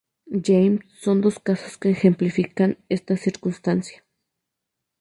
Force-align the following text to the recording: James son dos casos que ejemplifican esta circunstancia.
James 0.45 0.79
son 0.99 1.21
dos 1.21 1.37
casos 1.37 1.77
que 1.77 1.91
ejemplifican 1.91 2.79
esta 2.89 3.15
circunstancia. 3.17 4.03